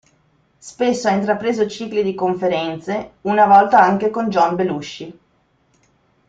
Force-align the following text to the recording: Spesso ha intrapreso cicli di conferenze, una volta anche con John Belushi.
Spesso 0.57 1.07
ha 1.07 1.11
intrapreso 1.11 1.67
cicli 1.69 2.01
di 2.01 2.15
conferenze, 2.15 3.17
una 3.21 3.45
volta 3.45 3.83
anche 3.83 4.09
con 4.09 4.29
John 4.29 4.55
Belushi. 4.55 5.19